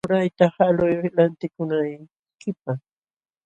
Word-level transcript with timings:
Murayta 0.05 0.45
haluy 0.57 0.95
lantikunaykipaq. 1.15 2.79